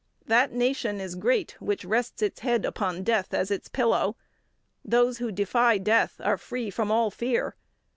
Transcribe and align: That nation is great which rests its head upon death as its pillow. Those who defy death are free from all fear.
That 0.25 0.51
nation 0.51 0.99
is 0.99 1.13
great 1.13 1.55
which 1.59 1.85
rests 1.85 2.23
its 2.23 2.39
head 2.39 2.65
upon 2.65 3.03
death 3.03 3.35
as 3.35 3.51
its 3.51 3.69
pillow. 3.69 4.15
Those 4.83 5.19
who 5.19 5.31
defy 5.31 5.77
death 5.77 6.19
are 6.23 6.37
free 6.39 6.71
from 6.71 6.89
all 6.89 7.11
fear. 7.11 7.55